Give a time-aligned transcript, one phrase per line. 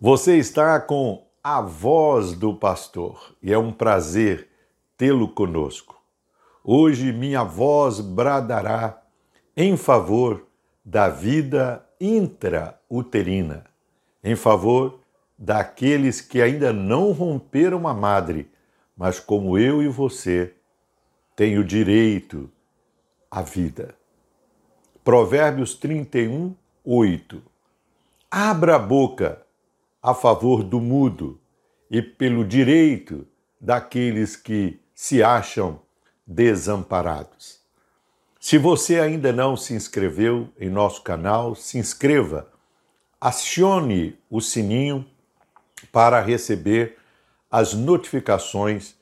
[0.00, 4.48] Você está com a voz do pastor e é um prazer
[4.96, 6.00] tê-lo conosco.
[6.62, 9.02] Hoje minha voz bradará
[9.56, 10.46] em favor
[10.84, 13.64] da vida intrauterina,
[14.22, 15.00] em favor
[15.36, 18.48] daqueles que ainda não romperam a madre,
[18.96, 20.54] mas como eu e você
[21.34, 22.48] têm o direito
[23.28, 23.96] à vida.
[25.02, 27.42] Provérbios 31, 8.
[28.30, 29.47] Abra a boca
[30.02, 31.40] a favor do mudo
[31.90, 33.26] e pelo direito
[33.60, 35.80] daqueles que se acham
[36.26, 37.60] desamparados.
[38.40, 42.48] Se você ainda não se inscreveu em nosso canal, se inscreva,
[43.20, 45.04] acione o sininho
[45.90, 46.96] para receber
[47.50, 48.94] as notificações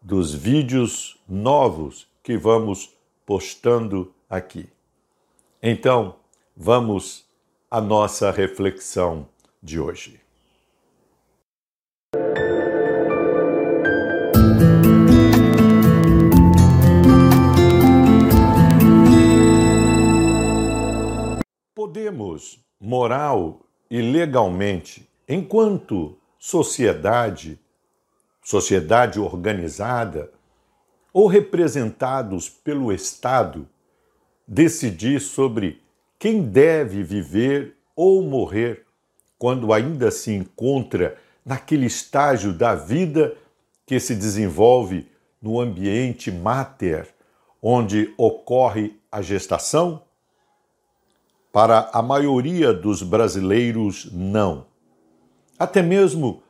[0.00, 2.94] dos vídeos novos que vamos
[3.24, 4.68] postando aqui.
[5.62, 6.16] Então,
[6.56, 7.24] vamos
[7.70, 9.28] à nossa reflexão
[9.62, 10.25] de hoje.
[21.86, 27.60] Podemos, moral e legalmente, enquanto sociedade,
[28.42, 30.32] sociedade organizada,
[31.12, 33.68] ou representados pelo Estado,
[34.48, 35.80] decidir sobre
[36.18, 38.84] quem deve viver ou morrer
[39.38, 43.36] quando ainda se encontra naquele estágio da vida
[43.86, 45.06] que se desenvolve
[45.40, 47.06] no ambiente mater,
[47.62, 50.02] onde ocorre a gestação?
[51.52, 54.66] Para a maioria dos brasileiros, não.
[55.58, 56.42] Até mesmo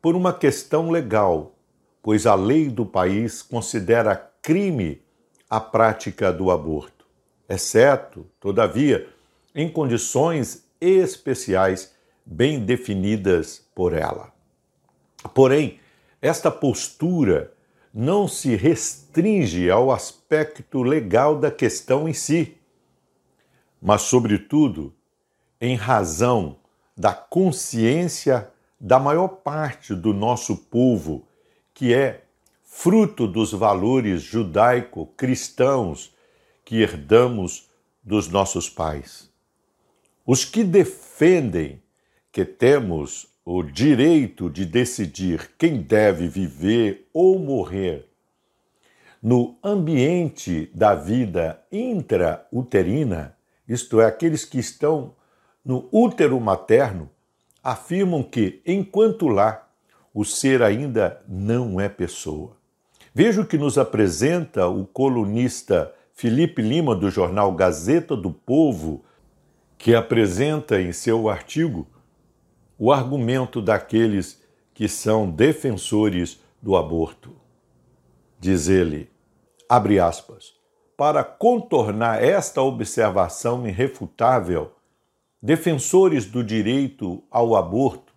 [0.00, 1.54] por uma questão legal,
[2.02, 5.00] pois a lei do país considera crime
[5.48, 7.06] a prática do aborto,
[7.48, 9.08] exceto, todavia,
[9.54, 11.94] em condições especiais
[12.24, 14.32] bem definidas por ela.
[15.34, 15.78] Porém,
[16.20, 17.52] esta postura
[17.92, 22.56] não se restringe ao aspecto legal da questão em si,
[23.82, 24.94] mas, sobretudo,
[25.60, 26.56] em razão
[26.96, 28.48] da consciência
[28.80, 31.26] da maior parte do nosso povo,
[31.74, 32.22] que é
[32.62, 36.14] fruto dos valores judaico-cristãos
[36.64, 37.68] que herdamos
[38.02, 39.30] dos nossos pais.
[40.24, 41.82] Os que defendem
[42.30, 48.08] que temos o direito de decidir quem deve viver ou morrer
[49.20, 53.36] no ambiente da vida intrauterina,
[53.72, 55.14] isto é, aqueles que estão
[55.64, 57.08] no útero materno,
[57.62, 59.68] afirmam que, enquanto lá,
[60.12, 62.56] o ser ainda não é pessoa.
[63.14, 69.04] Veja o que nos apresenta o colunista Felipe Lima, do jornal Gazeta do Povo,
[69.78, 71.86] que apresenta em seu artigo
[72.78, 74.42] o argumento daqueles
[74.74, 77.34] que são defensores do aborto.
[78.38, 79.10] Diz ele,
[79.68, 80.54] abre aspas,
[80.96, 84.72] para contornar esta observação irrefutável,
[85.42, 88.12] defensores do direito ao aborto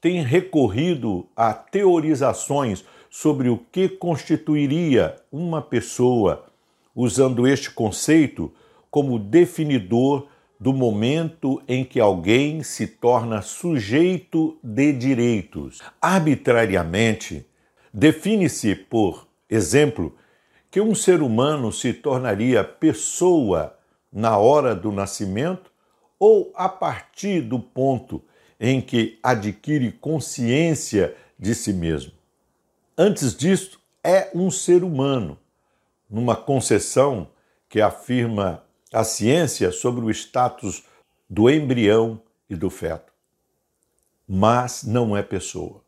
[0.00, 6.46] têm recorrido a teorizações sobre o que constituiria uma pessoa,
[6.94, 8.52] usando este conceito
[8.90, 10.26] como definidor
[10.58, 15.80] do momento em que alguém se torna sujeito de direitos.
[16.00, 17.46] Arbitrariamente,
[17.92, 20.14] define-se, por exemplo,
[20.74, 23.78] que um ser humano se tornaria pessoa
[24.12, 25.70] na hora do nascimento
[26.18, 28.20] ou a partir do ponto
[28.58, 32.10] em que adquire consciência de si mesmo.
[32.98, 35.38] Antes disso, é um ser humano,
[36.10, 37.28] numa concessão
[37.68, 40.82] que afirma a ciência sobre o status
[41.30, 42.20] do embrião
[42.50, 43.12] e do feto.
[44.26, 45.84] Mas não é pessoa.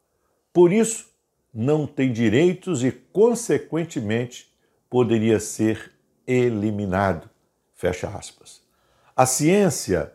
[0.52, 1.08] Por isso,
[1.52, 4.54] não tem direitos e, consequentemente,
[4.90, 5.92] poderia ser
[6.26, 7.28] eliminado.
[7.74, 8.60] Fecha aspas.
[9.14, 10.12] A ciência,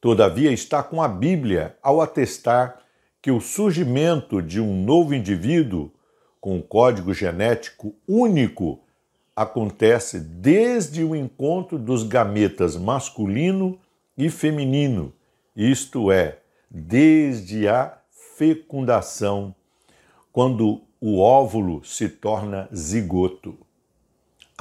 [0.00, 2.78] todavia, está com a Bíblia ao atestar
[3.20, 5.90] que o surgimento de um novo indivíduo
[6.40, 8.80] com um código genético único
[9.34, 13.78] acontece desde o encontro dos gametas masculino
[14.18, 15.12] e feminino,
[15.56, 16.38] isto é,
[16.70, 17.96] desde a
[18.36, 19.54] fecundação,
[20.32, 23.56] quando o óvulo se torna zigoto.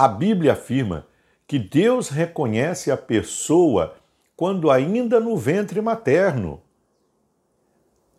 [0.02, 1.06] A Bíblia afirma
[1.46, 3.94] que Deus reconhece a pessoa
[4.36, 6.60] quando ainda no ventre materno.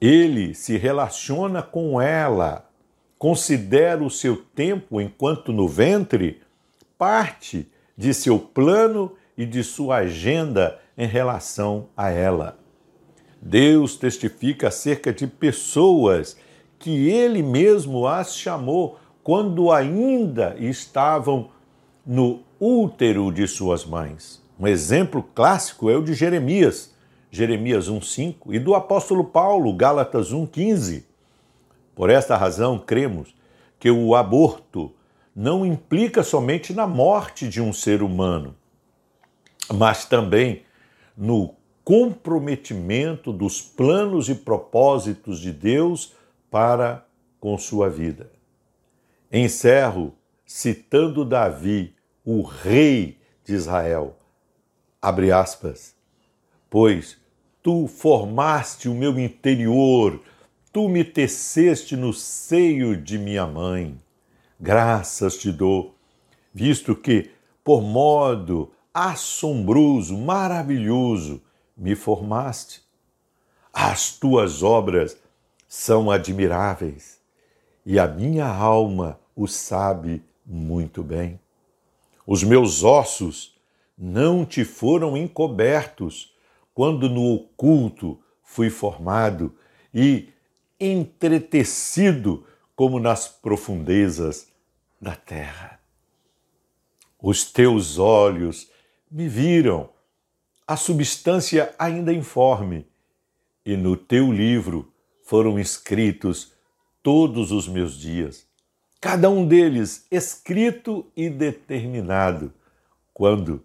[0.00, 2.70] Ele se relaciona com ela
[3.18, 6.40] considera o seu tempo enquanto no ventre
[6.96, 12.60] parte de seu plano e de sua agenda em relação a ela.
[13.40, 16.36] Deus testifica acerca de pessoas
[16.78, 21.50] que ele mesmo as chamou quando ainda estavam
[22.06, 24.42] no útero de suas mães.
[24.58, 26.94] Um exemplo clássico é o de Jeremias,
[27.30, 31.04] Jeremias 1:5 e do apóstolo Paulo, Gálatas 1:15.
[31.94, 33.34] Por esta razão, cremos
[33.78, 34.92] que o aborto
[35.34, 38.54] não implica somente na morte de um ser humano,
[39.72, 40.62] mas também
[41.16, 46.14] no comprometimento dos planos e propósitos de Deus
[46.50, 47.04] para
[47.40, 48.30] com sua vida.
[49.32, 50.14] Encerro
[50.52, 54.14] citando Davi, o rei de Israel.
[55.00, 55.94] Abre aspas.
[56.68, 57.16] Pois
[57.62, 60.20] tu formaste o meu interior,
[60.70, 63.98] tu me teceste no seio de minha mãe.
[64.60, 65.94] Graças te dou,
[66.52, 67.30] visto que,
[67.64, 71.40] por modo assombroso, maravilhoso,
[71.74, 72.82] me formaste.
[73.72, 75.16] As tuas obras
[75.66, 77.18] são admiráveis
[77.86, 81.40] e a minha alma o sabe muito bem.
[82.26, 83.56] Os meus ossos
[83.96, 86.34] não te foram encobertos
[86.74, 89.54] quando no oculto fui formado
[89.92, 90.28] e
[90.78, 94.48] entretecido como nas profundezas
[95.00, 95.80] da terra.
[97.20, 98.70] Os teus olhos
[99.10, 99.88] me viram,
[100.66, 102.86] a substância ainda informe,
[103.64, 104.92] e no teu livro
[105.22, 106.52] foram escritos
[107.02, 108.46] todos os meus dias,
[109.02, 112.52] cada um deles escrito e determinado,
[113.12, 113.60] quando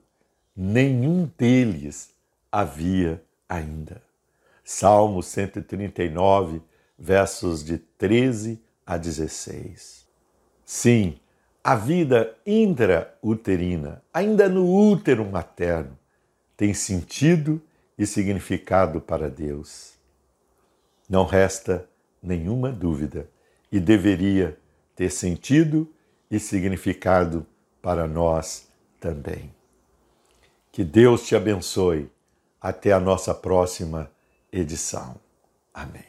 [0.56, 2.10] nenhum deles
[2.52, 4.02] havia ainda.
[4.64, 6.60] Salmo 139,
[6.98, 10.08] versos de 13 a 16.
[10.66, 11.20] Sim,
[11.64, 15.96] a vida intrauterina, ainda no útero materno,
[16.58, 17.62] tem sentido
[17.96, 19.94] e significado para Deus.
[21.08, 21.88] Não resta
[22.24, 23.30] nenhuma dúvida
[23.72, 24.58] e deveria
[24.98, 25.88] ter sentido
[26.30, 27.46] e significado
[27.82, 28.68] para nós
[29.00, 29.54] também.
[30.72, 32.12] Que Deus te abençoe.
[32.60, 34.12] Até a nossa próxima
[34.52, 35.16] edição.
[35.72, 36.07] Amém.